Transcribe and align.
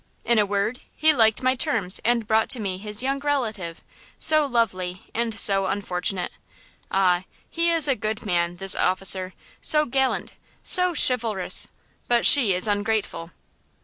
In 0.25 0.39
a 0.39 0.47
word, 0.47 0.79
he 0.95 1.13
liked 1.13 1.43
my 1.43 1.53
terms 1.53 2.01
and 2.03 2.25
brought 2.25 2.49
to 2.49 2.59
me 2.59 2.79
his 2.79 3.03
young 3.03 3.19
relative, 3.19 3.83
so 4.17 4.47
lovely 4.47 5.03
and 5.13 5.39
so 5.39 5.67
unfortunate. 5.67 6.31
Ah! 6.89 7.25
he 7.47 7.69
is 7.69 7.87
a 7.87 7.95
good 7.95 8.25
man, 8.25 8.57
this 8.57 8.73
officer, 8.73 9.35
so 9.61 9.85
gallant, 9.85 10.33
so 10.63 10.95
chivalrous; 10.95 11.67
but 12.07 12.25
she 12.25 12.51
is 12.51 12.65
ungrateful!" 12.65 13.29